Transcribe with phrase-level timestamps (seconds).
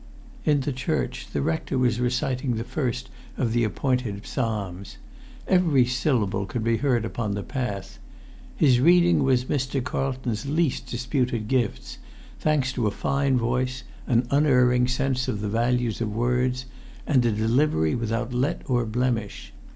[0.45, 4.97] In the church the rector was reciting the first of the appointed psalms.
[5.47, 7.99] Every syllable could be heard upon the path.
[8.55, 9.79] His reading was Mr.
[9.83, 11.99] Carlton's least disputed gift,
[12.39, 16.65] thanks to a fine voice, an unerring sense of the values of words,
[17.05, 19.53] and a delivery without let or blemish.